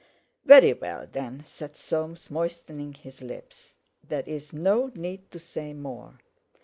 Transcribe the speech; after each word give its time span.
"Very 0.45 0.73
well, 0.73 1.05
then," 1.05 1.43
said 1.45 1.75
Soames, 1.75 2.31
moistening 2.31 2.93
his 2.93 3.21
lips: 3.21 3.75
"there's 4.03 4.51
no 4.51 4.87
need 4.95 5.29
to 5.29 5.37
say 5.37 5.73
more. 5.73 6.17